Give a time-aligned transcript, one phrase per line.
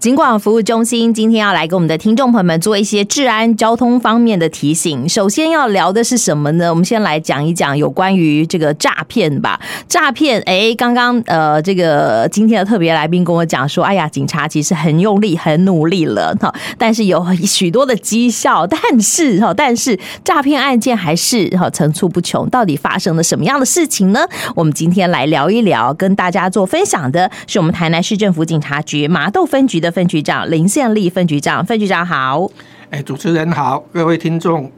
[0.00, 5.08] 警广服务中心今天要来给我们的听众朋友们做一些治安、交通方面的提醒。
[5.08, 6.70] 首先要聊的是什么呢？
[6.70, 9.58] 我们先来讲一讲有关于这个诈骗吧。
[9.88, 22.48] 诈骗，哎，刚刚呃，这个今天的特别来宾跟我讲说，哎呀，警察其实很用力、很努力了哈，但是有许多的绩效，但是哈，但是诈骗案件还是哈层出不穷。
[22.50, 24.20] 到底发生了什么样的事情呢？
[24.54, 29.87] 我们今天来聊一聊，跟大家做分享的是我们台南市政府警察局麻豆分局的。
[29.90, 32.48] 分局长林宪立分局长，分局长好。
[32.90, 34.70] 哎，主持人好，各位听众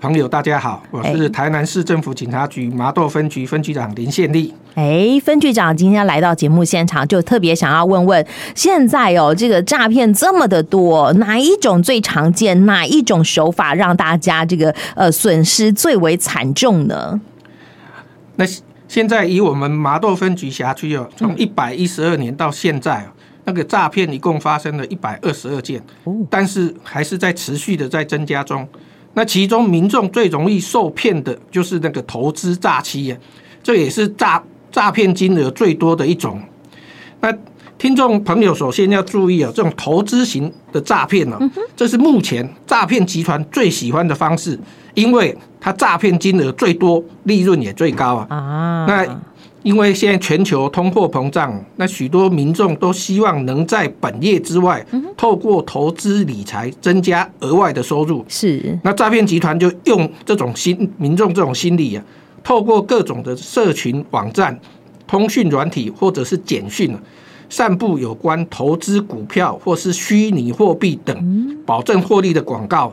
[0.00, 4.52] 朋友大家好，我是台南市政府警察局麻豆分局分局长林宪立。
[4.74, 12.66] 哎，分局长今天来到节目现场，就特别想要问问，现在哦，这个诈骗这么的多，哪一种最常见？
[12.66, 17.20] 哪一种手法让大家这个呃损失最为惨重呢？
[18.36, 18.44] 那
[18.88, 23.06] 现在以我们麻豆分局辖区哦，从一百一十二年到现在
[23.44, 25.82] 那个诈骗一共发生了一百二十二件，
[26.30, 28.66] 但是还是在持续的在增加中。
[29.14, 33.16] 那其中民众最容易受骗的就是那个投资诈欺呀，
[33.62, 36.40] 这也是诈诈骗金额最多的一种。
[37.20, 37.32] 那
[37.76, 41.38] 听众朋友首先要注意啊，这种投资型的诈骗呢，
[41.76, 44.58] 这是目前诈骗集团最喜欢的方式，
[44.94, 48.26] 因为它诈骗金额最多，利润也最高啊。
[48.30, 49.20] 啊，那。
[49.62, 54.84] 因为现在全球通货膨胀，那许多民众都希望能在本业之外，
[55.16, 58.24] 透过投资理财增加额外的收入。
[58.28, 62.04] 是，那诈骗集团就用这种心民众这种心理啊，
[62.42, 64.58] 透过各种的社群网站、
[65.06, 66.96] 通讯软体或者是简讯
[67.52, 72.90] 散布有关投资股票或是虚拟货币等保证获利的广告，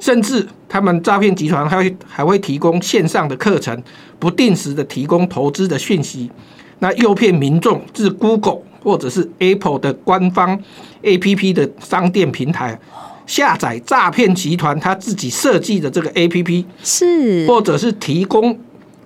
[0.00, 3.82] 甚至他们诈骗集团还会还会提供线上的课程，
[4.18, 6.30] 不定时的提供投资的讯息，
[6.78, 10.58] 那诱骗民众至 Google 或者是 Apple 的官方
[11.02, 12.80] APP 的商店平台
[13.26, 17.46] 下载诈骗集团他自己设计的这个 APP，是。
[17.46, 18.58] 或者是提供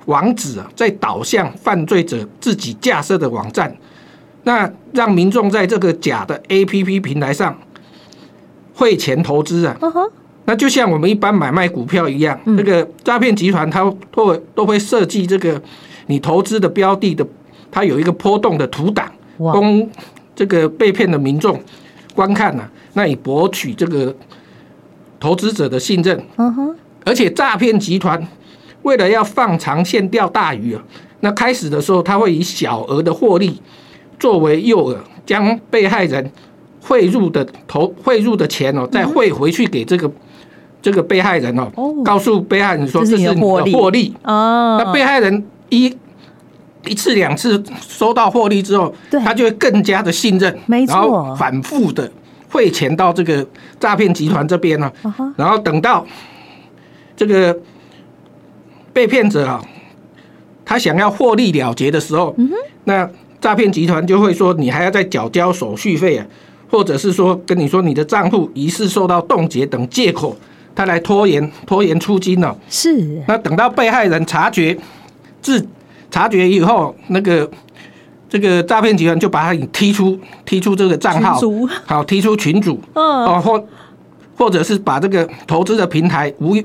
[0.04, 3.76] 网址啊，再导向犯罪者自己架设的网站。
[4.44, 7.56] 那让民众在这个假的 APP 平台上
[8.74, 9.76] 汇钱投资啊，
[10.46, 15.60] 那就像我们一般买卖股票一样，这个诈骗集团它都会都会设计这个
[16.06, 17.24] 你投资的标的的，
[17.70, 19.88] 它有一个波动的图档，供
[20.34, 21.62] 这个被骗的民众
[22.14, 24.12] 观看呐，那以博取这个
[25.20, 26.20] 投资者的信任。
[27.04, 28.26] 而且诈骗集团
[28.82, 30.82] 为了要放长线钓大鱼啊，
[31.20, 33.60] 那开始的时候他会以小额的获利。
[34.22, 34.96] 作为诱饵，
[35.26, 36.30] 将被害人
[36.80, 40.08] 汇入的投汇入的钱哦，再汇回去给这个
[40.80, 41.68] 这个被害人哦，
[42.04, 43.34] 告诉被害人说这是你的
[43.72, 44.14] 获利。
[44.22, 44.76] 哦。
[44.78, 45.92] 那被害人一
[46.86, 48.94] 一次两次收到获利之后，
[49.24, 50.56] 他就会更加的信任，
[50.86, 52.08] 然后反复的
[52.48, 53.44] 汇钱到这个
[53.80, 54.92] 诈骗集团这边呢。
[55.36, 56.06] 然后等到
[57.16, 57.58] 这个
[58.92, 59.60] 被骗者啊，
[60.64, 62.36] 他想要获利了结的时候，
[62.84, 63.10] 那。
[63.42, 66.24] 诈骗集团就会说，你还要再缴交手续费啊，
[66.70, 70.36] 或者是说跟你说你的账户疑似受到冻结等借口，
[70.76, 72.56] 他来拖延拖延出金了。
[72.70, 73.20] 是。
[73.26, 74.78] 那等到被害人察觉
[75.40, 75.66] 自
[76.08, 77.50] 察觉以后，那个
[78.28, 81.40] 这个诈骗集团就把他踢出踢出这个账号，
[81.84, 83.66] 好踢出群组，哦或
[84.36, 86.56] 或者是把这个投资的平台无。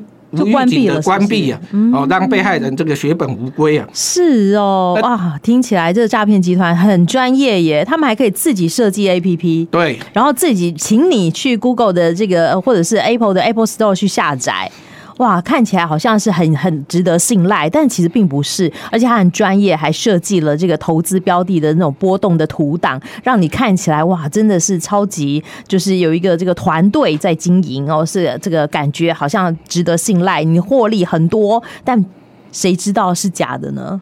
[0.43, 1.59] 无预警的关闭啊，
[1.93, 3.87] 哦，让被害人这个血本无归啊。
[3.93, 14.69] 是哦，哇，听起来这个诈骗集团很专业耶，他们还可以自己设计 APP，对，然后自己请你去 Google 的这个或者是 Apple 的 Apple Store 去下载。
[15.17, 32.05] 哇，看起来好像是很很值得信赖，但其实并不是，而且他很专业，还设计了这个投资标的的那种波动的图档，让你看起来哇，真的是超级，就是有一个这个团队在经营哦，是这个感觉好像值得信赖，你获利很多，但
[32.51, 33.99] 谁知道是假的呢？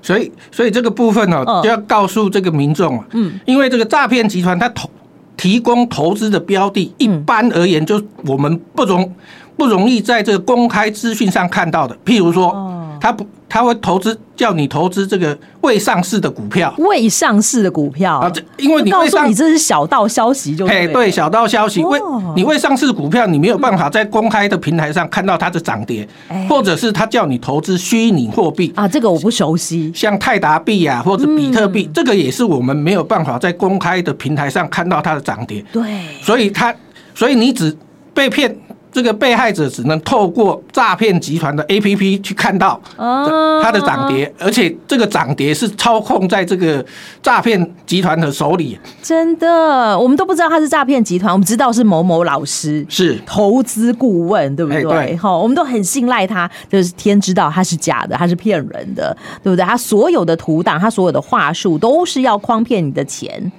[0.00, 4.88] 所以，所以这个部分呢，就要告诉这个民众啊，嗯，因为这个诈骗集团他投
[5.36, 9.12] 提供投资的标的，一般而言就我们不容。
[9.56, 12.54] 不容易在这个公开资讯上看到的，譬如说，
[13.00, 18.18] 他不，他会投资，叫你投资这个未上市的股票，未上市的股票。
[18.18, 21.98] 啊，这因为你未上，你这是小道消息就对，对，小道消息，未
[22.34, 26.06] 你未上市股票，你没有办法在公开的平台上看到它的涨跌，
[26.48, 28.72] 或者是他叫你投资虚拟货币。
[28.76, 35.82] 啊，这个我不熟悉，像泰达币啊或者比特币，这个也是我们没有办法在公开的平台上看到它的涨跌，对，
[36.20, 36.74] 所以他，
[37.14, 37.74] 所以你只
[38.12, 38.54] 被骗。
[38.96, 46.82] 这个被害者只能透过诈骗集团的 APP 去看到它的涨跌，而且这个涨跌是操控在这个
[47.22, 48.78] 诈骗集团的手里。
[49.02, 55.14] 真的，我们都不知道他是诈骗集团，我们知道是某某老师是投资顾问，对不对？
[55.18, 59.62] 好，我们都很信赖他，就是天知道他是假的，他是骗人的，对不对？
[59.62, 63.52] 他所有的图档，他所有的话术，都是要诓骗你的钱。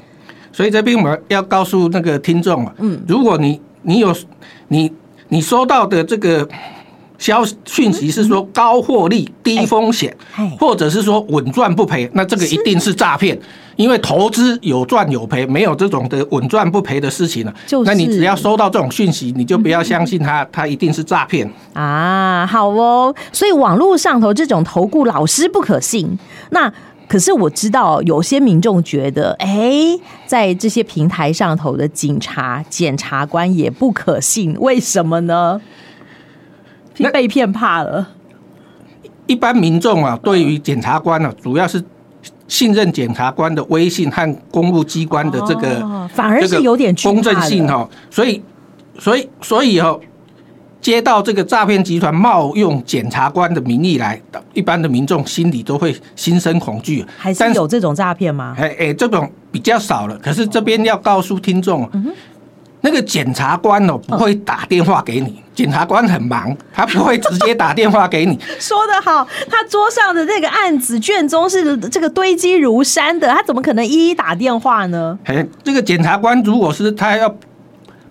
[0.51, 4.11] 所以这边我们要告诉那个听众啊，嗯，如果你你有
[4.69, 4.91] 你。
[5.29, 6.47] 你收到的这个
[7.17, 10.15] 消讯息是说高获利、低风险，
[10.59, 13.37] 或者是说稳赚不赔，那这个一定是诈骗，
[13.75, 17.53] 因为投资有赚有赔，没有这种的稳赚不赔的事情了。
[17.85, 22.45] 那你只要收到这种讯息，你就不要相信他，他一定是诈骗啊。
[22.45, 26.17] 好哦，所以网络上头这种投顾老师不可信。
[26.51, 26.71] 那
[27.07, 29.71] 可是我知道有些民众觉得，哎，
[30.25, 35.61] 在这些平台上头的警察、检察官也不可信，为什么呢？
[37.13, 38.09] 被骗怕了。
[39.25, 41.81] 一般民众啊，对于检察官呢、啊，主要是
[42.47, 47.87] 信任检察官的威信和公务机关的这个，哦、反而是有点公正性哈。
[48.09, 48.41] 所以，
[48.99, 49.99] 所以，所以哦。
[50.87, 54.17] 接到这个诈骗集团冒用检察官的名义来，
[54.53, 57.05] 一般的民众心里都会心生恐惧。
[57.17, 58.55] 还是有这种诈骗吗？
[58.57, 60.17] 哎哎，这种比较少了。
[60.19, 61.89] 可是这边要告诉听众，
[62.79, 68.39] 那个检察官哦不会打电话给你，检察官很忙，他不会直接打电话给你。
[68.57, 75.19] 说得好，他桌上的那个案子卷宗是这个堆积如山的，他怎么可能一一打电话呢？
[75.25, 77.35] 哎，这个检察官如果是他要。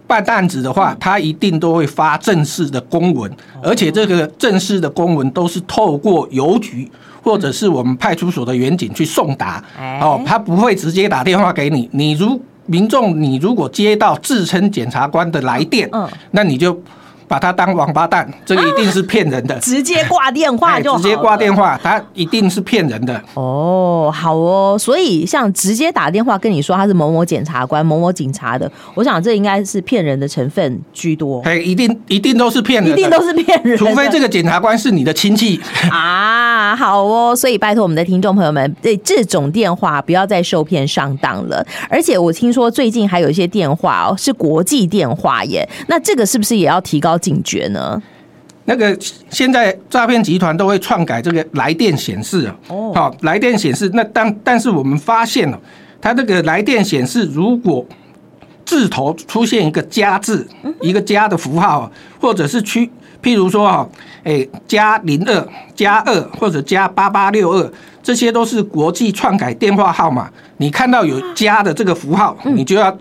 [0.06, 3.30] 办案子的话，他一定都会发正式的公文，
[3.62, 6.90] 而且这个正式的公文都是透过邮局
[7.22, 9.62] 或者是我们派出所的员警去送达。
[10.00, 11.88] 哦，他不会直接打电话给你。
[11.92, 15.90] 你如民众，你如果接到自称检察官的来电，
[16.30, 16.80] 那你就。
[17.28, 19.54] 把他当王八蛋，这个一定是骗人的。
[19.54, 20.98] 啊、 直接挂电话就好。
[20.98, 23.20] 直接挂电话，他一定是骗人的。
[23.34, 31.40] 哦，好哦，所以像直接打电话跟你说他是某某检察官、某某警察的，我想这应该是骗人的成分居多。
[31.42, 36.74] 哎，一定一定都是骗人的，一定都是骗人的，除非这个检察官是你的亲戚 啊。
[36.76, 41.64] 好哦，所以拜托我们的听众朋友们，对这种电话不要再受骗上当了。
[41.88, 47.15] 而且我听说最近还有一些电话哦，是国际电话耶，那这个是不是也要提高？
[47.18, 48.02] 警觉呢？
[48.68, 48.98] 那个
[49.30, 55.60] 现在诈骗集团都会篡改这个来电显示啊，哦，好，来电显示，那但但是我们发现了，
[56.00, 57.86] 它这个来电显示如果
[58.64, 60.44] 字头出现一个加字，
[60.80, 61.88] 一个加的符号，
[62.20, 62.90] 或者是区，
[63.22, 63.88] 譬如说啊，
[64.24, 67.72] 哎，加零二、加二或者加八八六二，
[68.02, 70.28] 这些都是国际篡改电话号码。
[70.56, 72.98] 你看到有加的这个符号，你就要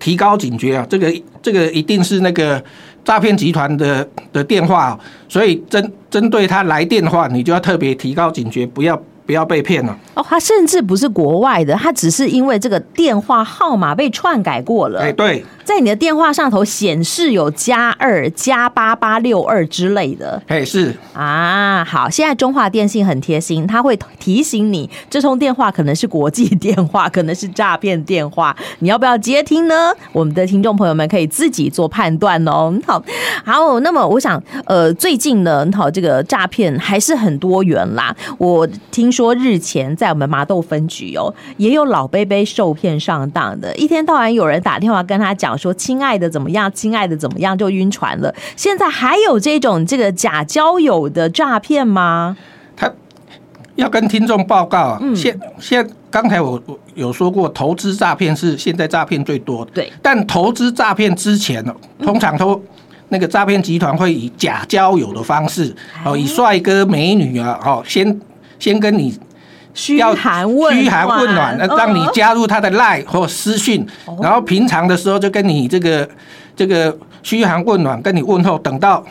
[0.00, 2.60] 提高警觉啊，这个这个一定是那个。
[3.06, 9.02] 诈骗集团的的电话，所以针针对他来电的话，你就要特别提高警觉，不要。
[9.26, 10.26] 不要被骗了哦！
[10.28, 15.00] 他甚至不是国外的，他只是因为这个电话号码被篡改过了。
[15.00, 20.42] 哎，对，在你的电话上头显示有加二、加八八六二之类的。
[20.46, 29.74] 哎，是啊，好，现在中华电信很贴心，他会提醒你这通电话可能是国际电话，可能是诈骗电话，你要不要接听呢？
[30.12, 32.72] 我们的听众朋友们可以自己做判断哦。
[32.86, 33.02] 好，
[33.44, 38.14] 好，那么我想，呃，最近呢，好，这个诈骗还是很多元啦。
[38.38, 39.16] 我听。
[39.16, 46.70] 说日前在我们麻豆分局哦，也有老杯杯受骗上当的，一天到晚有人打电话跟他讲说：“亲爱的怎么样？
[46.72, 48.34] 亲爱的怎么样？”就晕船了。
[48.56, 52.36] 现在还有这种这个假交友的诈骗吗？
[52.76, 52.92] 他
[53.74, 59.70] 要跟听众报告啊，现现刚才我我有说过，投资诈骗是现在诈骗最多的。
[59.74, 62.62] 对，但投资诈骗之前呢，通常都
[63.08, 68.20] 那个诈骗集团会以假交友的方式哦，以帅哥美女啊哦先。
[68.58, 69.14] 先跟你
[69.76, 73.86] 嘘寒问嘘寒问暖，让你加入他的 LINE 或私讯，
[74.22, 76.08] 然后平常的时候就跟你这个
[76.56, 79.04] 这个嘘寒问暖，跟你问候，等到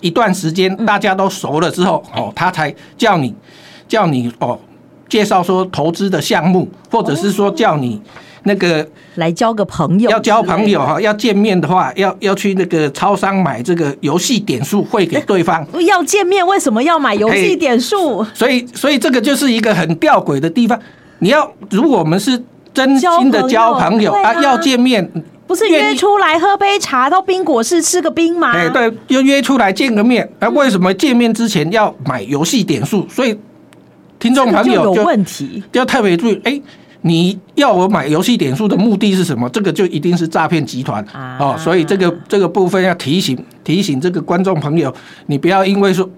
[0.00, 3.34] 一段时间大家都熟了之后，哦，他才叫你
[3.86, 4.58] 叫你哦
[5.08, 8.00] 介绍说投资的项目，或者是说叫你。
[8.44, 8.86] 那个
[9.16, 15.66] 来交个朋友，要交朋友哈，要见面的话，要要去那个超商买这个游戏点数汇给对方。
[15.84, 18.24] 要见面为什么要买游戏点数？
[18.32, 20.78] 所以所以这个就是一个很吊诡的地方。
[21.18, 25.06] 你要如果我们是真心的交朋友啊，要见面
[25.46, 28.52] 不是约出来喝杯茶到冰果室吃个冰吗？
[28.52, 30.26] 哎，对，要约出来见个面。
[30.38, 33.06] 那为什么见面之前要买游戏点数？
[33.10, 33.36] 所以
[34.18, 36.40] 听众朋友就有问题，就要特别注意。
[36.44, 36.60] 哎。
[37.02, 39.48] 你要我买游戏点数的目的是什么？
[39.50, 41.02] 这个就一定是诈骗集团
[41.38, 41.54] 哦。
[41.56, 44.92] 所以这个这个部分要提醒提醒这个观众朋友，
[45.26, 46.10] 你不要因为说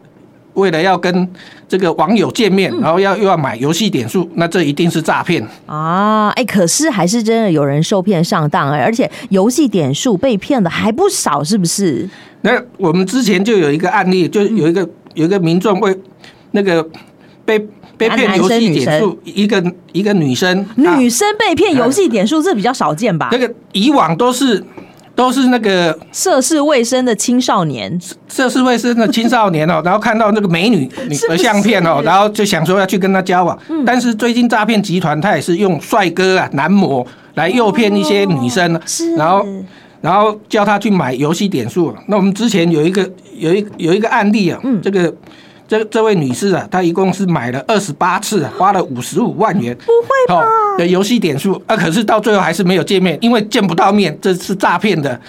[0.54, 1.28] 为了要跟
[1.68, 6.30] 这个网友见面，然后要又要买游戏点数，那这一定是诈骗啊！
[6.30, 12.08] 哎，可是还是真的有人受骗上当哎，而且游戏点数被骗的还不少，是不是？
[12.40, 15.94] 那我们之前就有一个案例，就有一个有一个民众为
[16.52, 16.88] 那个
[17.44, 17.68] 被。
[18.00, 23.28] 被骗游戏点数，一个一个女生，女生被骗游戏点数，这比较少见吧？
[23.30, 24.64] 那个以往都是
[25.14, 30.88] 都是那个涉世未深的青少年，涉世未深的青少年哦， 然后看到那个美女
[31.28, 33.58] 的相片哦，然后就想说要去跟她交往。
[33.84, 38.80] 但是最近诈骗集团他也是用帅哥啊、男模来诱骗一些女生，
[39.18, 39.46] 然后
[40.00, 41.94] 然后叫他去买游戏点数。
[42.06, 45.14] 那我们之前有一个有一有一个案例啊，这个。
[45.70, 50.44] 这这位女士啊，她一共是买了二十八次，花了五十五万元，不会吧？
[50.76, 55.20] 的游戏点数啊，可是到最后还是没有见面，因为见不到面，这是诈骗的。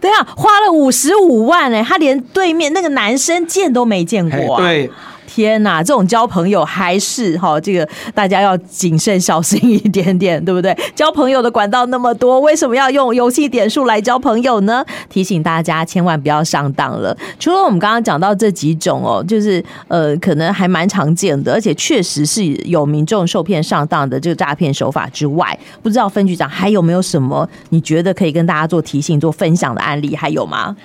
[0.00, 4.60] 对啊，花了五十五万哎，她连对面那个男生见都没见过啊。
[4.60, 4.90] 对。
[5.26, 10.76] 天呐，这种交朋友还是哈，这个大家要谨慎小心一点点，对不对？
[10.94, 14.84] 交朋友的管道那么多，为什么要用游戏点数来交朋友呢？
[15.08, 17.16] 提醒大家千万不要上当了。
[17.38, 30.14] 除了我们刚刚讲到这几种哦，就是呃，可能还蛮常见的，而且确实是有民众受骗上当的这个诈骗手法之外，不知道分局长还有没有什么你觉得可以跟大家做提醒、做分享的案例？
[30.14, 30.76] 还有吗？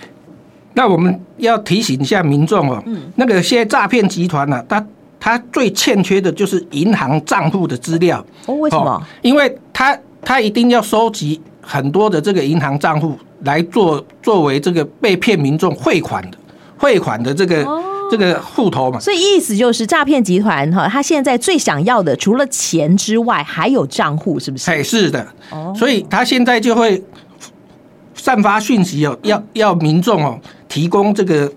[0.74, 2.84] 那我们要提醒一下民众哦，
[3.16, 4.86] 那个现在诈骗集团呢，他
[5.20, 8.56] 他最欠缺的就是银行账户的资料哦。
[8.56, 9.01] 为什么？
[9.22, 16.38] 因为他他一定要收集很多的这个银行账户来做作为这个被骗民众汇款的
[16.78, 17.68] 汇款的这个
[18.10, 19.00] 这个户头嘛。
[19.00, 24.72] 所以意思就是诈骗集团哈，他现在最想要的除了钱之外，还有账户，是不是？
[24.72, 25.28] 哎，是的。
[25.51, 27.04] 哦，所以他现在就会
[28.16, 30.40] 散发讯息哦，要要民众哦。
[30.72, 31.51] 提供这个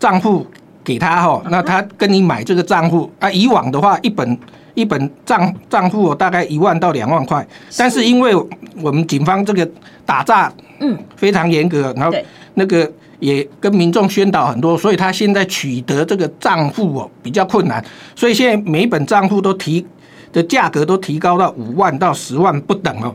[0.00, 0.44] 账户
[0.82, 3.30] 给他哈，那他跟你买这个账户啊。
[3.30, 4.36] 以往的话，一本
[4.74, 7.46] 一本账账户大概一万到两万块，
[7.76, 8.34] 但是因为
[8.82, 9.66] 我们警方这个
[10.04, 12.18] 打诈嗯非常严格，然后
[12.54, 17.84] 那个也跟民众宣导很多，所以他现在取得这个账户哦比较困难，
[18.16, 19.86] 所以现在每一本账户都提
[20.32, 23.14] 的价格都提高到五万到十万不等哦。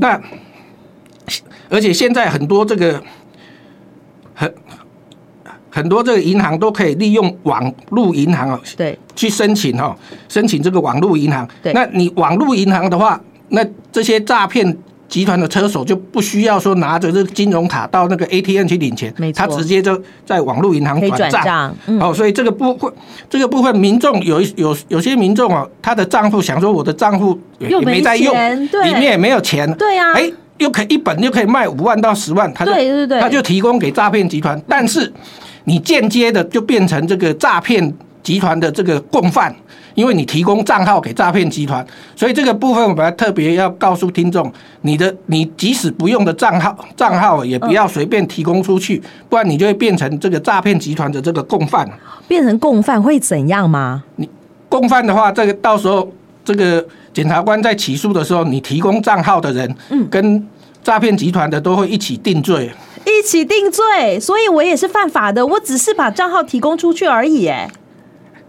[0.00, 0.20] 那
[1.68, 3.02] 而且现在很多这个。
[4.36, 4.54] 很
[5.70, 9.96] 很多这个银行都可以利用网络银行哦，对，去申请哦，
[10.28, 11.48] 申请这个网络银行。
[11.62, 14.76] 对，那你网络银行的话，那这些诈骗
[15.08, 21.74] 集团的车手就不需要说拿着这个金融卡到那个 ATM 去领钱，他直接就在网络银行转账。
[21.86, 22.92] 嗯、哦，所以这个部分，
[23.28, 28.34] 这个部分民众有有有些民众哦，他的账户想说我的账户也没在用，
[28.84, 30.32] 里面也没有钱，对呀，哎。
[30.58, 35.12] 又可以一本又可以卖五万到十万，他就对对对，他就提供给诈骗集团，但是
[35.64, 39.54] 你间接的就变成这个诈骗集团的这个共犯，
[39.94, 51.88] 因为你提供账号给诈骗集团，所以这个部分我们还特别要告诉听众，你的你即使不用的账号账号也不要随便提供出去，不然你就会变成这个诈骗集团的这个共犯。
[52.26, 54.04] 变成共犯会怎样吗？
[54.16, 54.28] 你
[54.68, 56.10] 共犯的话，这个到时候
[56.44, 56.84] 这个。
[57.16, 60.46] 检察官在起诉的时候，你提供账号的人，嗯，跟
[60.84, 62.70] 诈骗集团的都会一起定罪，
[63.06, 67.70] 一起定罪，所以我也是犯法的，我只是把账号提供出去而已，哎，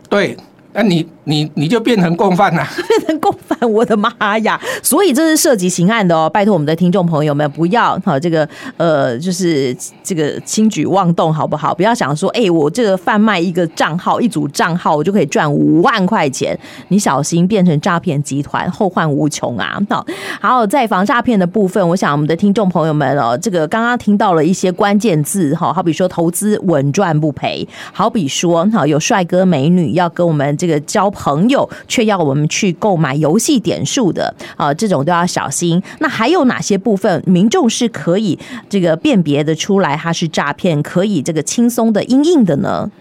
[0.10, 0.36] 对。
[0.74, 4.60] 那你你你就变成共犯了， 变成共犯，我的妈呀！
[4.82, 11.76] 所以这是涉及刑案的哦，拜托我们的听众朋友们不要哈，这个呃，就是这个轻举妄动，好不好？
[11.76, 16.58] 不要想说，哎，我这个贩卖一个账号，一组账号，我就可以赚五万块钱，
[16.88, 19.78] 你小心变成诈骗集团，后患无穷啊！
[19.90, 20.06] 好，
[20.40, 30.48] 好，在防诈骗的部分，我想我们的听众朋友们哦，这个刚刚听到了一些关键字哈，好比说投资稳赚不赔，好比说哈，有帅哥美女要跟我们。
[30.58, 35.82] 这个交朋友却要我们去购买游戏点数的啊，这种都要小心。
[35.98, 38.38] 那还有哪些部分民众是可以
[38.70, 42.92] 这个辨别的出来，它是诈骗，可以这个轻松的应应的呢？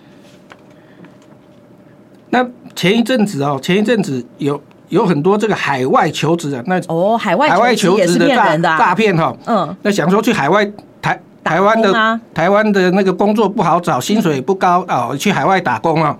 [2.30, 2.44] 那
[2.74, 10.66] 前一阵子哦，前一阵子有有很多这个海外求职的那哦，海外海外求职的诈诈骗哈，嗯，那想说去海外
[11.02, 16.16] 台台湾的台湾的那个工作不好找，薪水不高哦，去海外打工啊。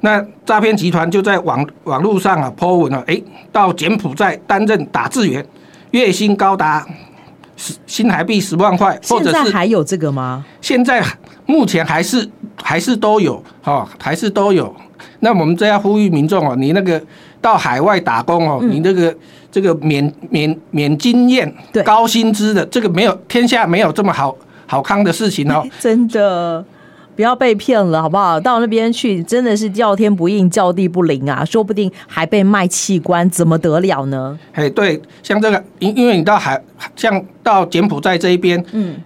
[0.00, 5.44] 那诈骗集团就在网网络上啊 po 文了，哎，到柬埔寨担任打字员，
[5.90, 6.86] 月薪高达
[7.56, 10.44] 十新台币十万块，或者是现在还有这个吗？
[10.60, 11.02] 现在
[11.46, 12.28] 目前还是
[12.62, 14.74] 还是都有，哈，还是都有。
[15.20, 17.02] 那我们这要呼吁民众哦，你那个
[17.40, 19.14] 到海外打工哦，你这个
[19.50, 21.52] 这个免免免经验、
[21.84, 24.36] 高薪资的这个没有天下没有这么好
[24.66, 26.64] 好康的事情哦，真的。
[27.16, 28.38] 不要被骗了，好不好？
[28.38, 31.42] 到那边去真的是叫天不应，叫地不灵啊！
[31.44, 34.38] 说不定还被卖器官，怎么得了呢？
[34.52, 36.62] 哎，对，像这个，因因为你到海，
[36.94, 38.96] 像到柬埔寨这一边，嗯，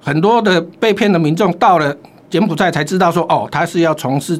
[0.00, 1.96] 很多的被骗的民众到了
[2.28, 4.36] 柬埔寨才知道说，哦，他是要从事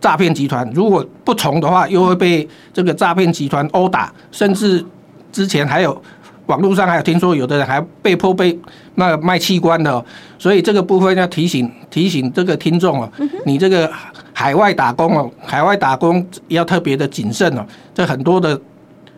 [0.00, 4.82] 诈骗集团，如果不从的话，又会被这个诈骗集团殴打，甚至
[5.30, 6.02] 之前还有。
[6.48, 8.58] 网络上还有听说，有的人还被迫被
[8.96, 10.04] 那卖器官的，
[10.38, 13.10] 所以这个部分要提醒提醒这个听众哦，
[13.46, 13.90] 你这个
[14.34, 17.64] 海外打工哦，海外打工要特别的谨慎哦，
[17.94, 18.60] 这很多的。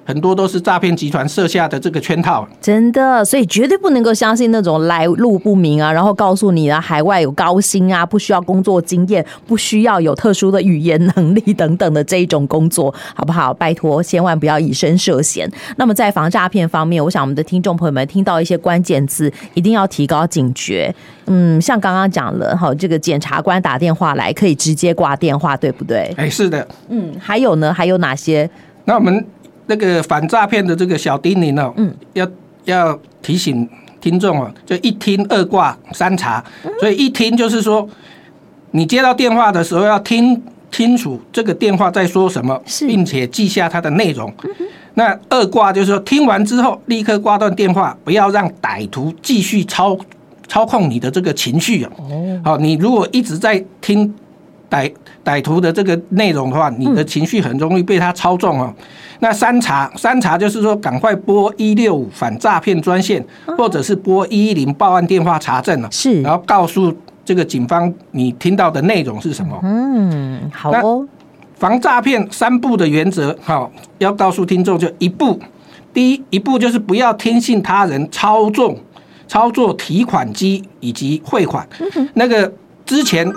[0.05, 13.55] 很多都是诈骗集团设下的这个圈套，真的，所以绝对不能够相信那种来路不明啊，然后告诉你啊，海外有高薪啊，不需要工作经验，不需要有特殊的语言能力等等的这一种工作，好不好？
[13.55, 15.49] 拜托，千万不要以身涉险。
[15.77, 20.93] 那么在防诈骗方面，我想我们的听众朋友们听到一些关键字，一定要提高警觉。
[21.27, 26.13] 嗯，像刚刚讲了哈，这个检察官打电话来，可以直接挂电话，对不对？
[26.17, 26.67] 哎，是的。
[26.89, 27.73] 嗯，还有呢？
[27.73, 28.51] 还有哪些？
[28.87, 29.25] 那我们。
[29.71, 32.29] 那个反诈骗的这个小叮咛哦，嗯，要
[32.65, 33.67] 要提醒
[34.01, 36.45] 听众哦，就一听二挂三查，
[36.81, 37.89] 所以一听就是说，
[38.73, 44.33] 你接到电话的时候要听清楚这个电话在说什么，并且记下它的内容。
[44.95, 49.97] 那二挂就是说，听完之后立刻挂断电话，不要让歹徒继续操
[50.49, 51.91] 操控你的这个情绪哦。
[52.45, 54.13] 好，你如果一直在听
[54.71, 54.91] 歹
[55.25, 58.73] 歹徒的这个内容的话，你的情绪很容易被他操纵哦。
[59.19, 63.23] 那三查三查就是说，赶快拨一六五反诈骗专线，
[63.59, 65.89] 或者是拨一一零报案电话查证了。
[65.91, 69.59] 是，然后告诉这个警方你听到的内容是什么。
[69.63, 71.07] 嗯，好哦。
[71.57, 75.39] 防诈骗三步的原则，好，要告诉听众就一步，
[75.93, 78.79] 第一一步就是不要听信他人操纵
[79.29, 81.69] 操作提款机以及汇款。
[82.15, 82.51] 那个
[82.87, 83.31] 之前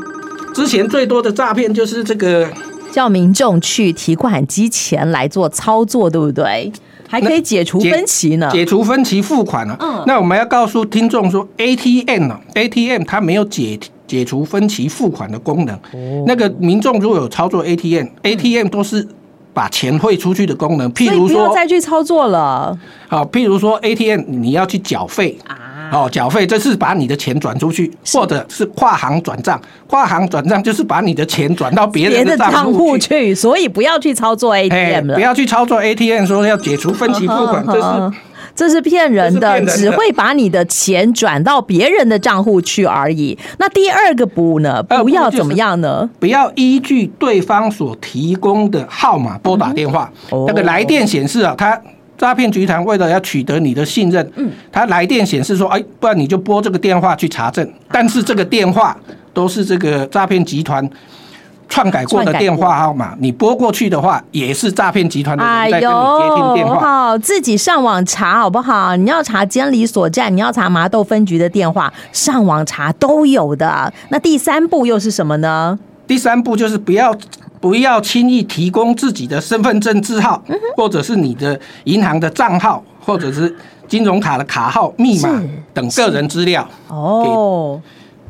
[0.53, 2.48] 之前最多的诈骗就是这个。
[2.91, 6.72] 叫民众去提款机前来做操作，对不对？
[7.10, 8.48] 还可以解除分期呢。
[8.51, 9.75] 解，解除分期付款呢？
[9.79, 10.03] 嗯。
[10.05, 15.75] 那我们要告诉听众说，ATM 呢？ATM 它没有解解除分期付款的功能。
[15.75, 16.23] 哦。
[16.27, 19.08] 那个民众如果有操作 ATM，ATM 都是
[19.56, 20.88] 把钱汇出去的功能。
[20.93, 22.77] 譬如说，不要再去操作了。
[23.08, 25.58] 好，譬如说 ATM 你要去缴费啊。
[25.93, 29.62] 哦，缴费这是把你的钱转出去，或者是跨行转账。
[29.88, 35.15] 跨行转账就是把你的钱转到别人的账户去，所以不要去操作 ATM 了。
[35.15, 38.12] 不要去操作 ATM，说要解除分期付款， 这是
[38.56, 43.38] 这是骗人的，只会把你的钱转到别人的账户去而已。
[43.60, 44.82] 那第二个不呢？
[44.84, 46.10] 不要怎么样呢？
[46.19, 50.12] 不要依据对方所提供的号码拨打电话。
[50.47, 51.79] 那个来电显示啊，他。
[52.17, 57.67] 诈骗集团为了要取得你的信任，嗯，他来电显示说，哎，不然你就拨这个电话去查证。
[57.91, 58.95] 但是这个电话
[59.34, 60.88] 都是这个诈骗集团
[61.67, 66.80] 篡改过的电话号码，你拨过去的话，也是诈骗集团的人在跟你接听电话。
[66.80, 68.95] 好，自己上网查好不好？
[68.95, 73.91] 你要查监理所站，你要查麻豆分局的电话，上网查都有的。
[74.10, 75.78] 那第三步又是什么呢？
[76.06, 77.13] 第三步就是不要。
[77.63, 80.43] 不要轻易提供自己的身份证字号，
[80.76, 83.56] 或者是你的银行的账号，或者是
[83.88, 85.41] 金融卡的卡号、密码
[85.73, 86.67] 等个人资料。
[86.89, 87.82] 哦，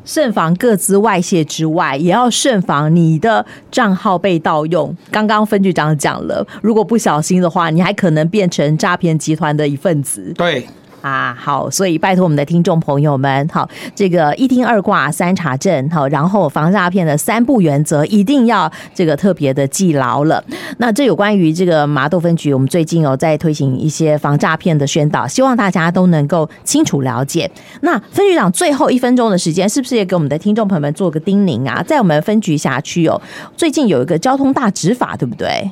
[0.06, 4.96] 慎防各资外泄之外，也要慎防你的账号被盗用。
[5.10, 10.32] 刚刚分局长讲了，如果不小心的话，你还可能变成诈骗集团的一份子。
[10.38, 10.68] 对。
[11.04, 20.42] 啊，好，所以拜托我们的听众朋友们，好，这个一听二挂三查证，好，然后防诈骗的三不原则一定要这个特别的记牢了。
[20.78, 27.52] 那这有关于这个麻豆分局，我们最近有在推行一些防诈骗的宣导，希望大家都能够清楚了解。
[27.82, 31.84] 那分局长最后一分钟的时间，是不是也给我们的听众朋友们做个叮咛啊？
[31.84, 33.22] 在我们分局辖区有
[33.58, 35.70] 最近有一个交通大执法，对不对？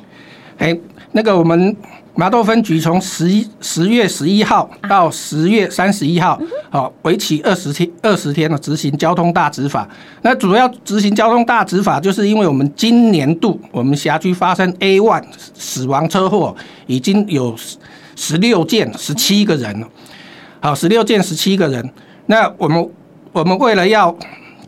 [0.62, 0.78] 哎，
[1.12, 1.76] 那个我们。
[2.14, 9.88] 麻豆分局从十一十月十一号到十月三十一号，好，为期二十天二十天的执行交通大执法。
[10.20, 16.54] 那主要执行交通大执法，就是因为我们今年度我们辖区发生 A one 死亡车祸
[16.86, 17.56] 已经有
[18.14, 19.88] 十六件，十七个人了。
[20.60, 21.90] 好，十六件，十七个人。
[22.26, 22.90] 那我们
[23.32, 24.14] 我们为了要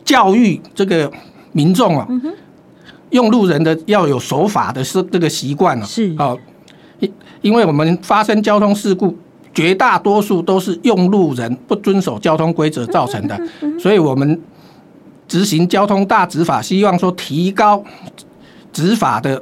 [0.03, 1.11] 教育这个
[1.51, 2.07] 民众啊，
[3.15, 5.85] 用路人的要有守法的是这个习惯了。
[5.85, 6.37] 是，好。
[6.99, 9.15] 因因为我们发生交通事故，
[9.53, 13.39] 绝大多数都是用路人不遵守交通规则造成的，
[13.79, 14.41] 所以我们
[15.27, 17.83] 执行交通大执法，希望说提高
[18.71, 19.41] 执法的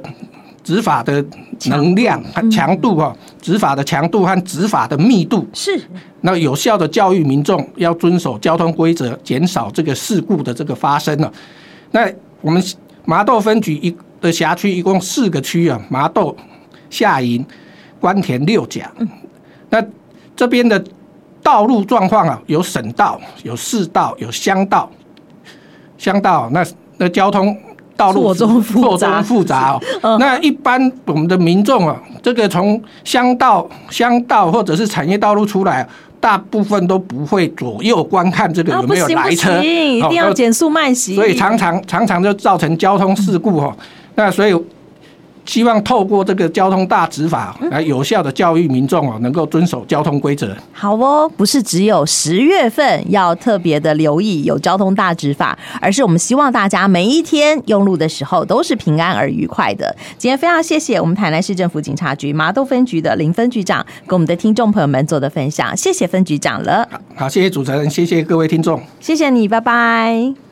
[0.64, 1.24] 执法的
[1.66, 5.80] 能量和强度哈，执法的强度和执法的密度是。
[6.22, 11.32] 那有效的教育民众要遵守交通规则，减少这个事故的这个发生了。
[11.92, 12.10] 那
[12.40, 12.60] 我们
[13.04, 16.34] 麻豆分局一的辖区一共四个区啊，麻豆、
[16.88, 17.44] 下营、
[18.00, 18.90] 官田、六甲。
[19.70, 19.84] 那
[20.34, 20.82] 这边的
[21.42, 24.90] 道路状况啊，有省道、有市道、有乡道。
[25.98, 26.64] 乡道那
[26.96, 27.56] 那交通
[27.96, 30.18] 道路错综复杂，复杂哦。
[30.18, 35.86] 那一般我们的民众啊，这个从乡道、乡道或者是产业道路出来。
[36.24, 43.76] 大部分都不会左右观看这个有没有来车，啊、一定要减速慢行，所以常常常常就造成交通事故哈。
[44.14, 44.56] 那所以。
[45.44, 50.56] 希望透过这个交通大执法来有效的教育民众哦，能够遵守交通规则。
[50.72, 59.94] 好哦，不是只有十月份要特别的留意有交通大执法，而是我们希望大家每一天用路的时候都是平安而愉快的。
[60.16, 66.88] 今天非常谢谢我们台南市政府警察局麻豆分局的林分局长跟我们的听众朋友们做的分享，谢谢分局长了。
[67.14, 70.44] 好，谢谢主持人，谢谢各位听众，谢谢你，拜拜。